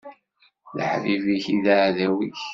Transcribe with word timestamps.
D 0.75 0.77
aḥbib-ik 0.83 1.45
i 1.55 1.57
d 1.65 1.67
aɛdaw-ik. 1.75 2.41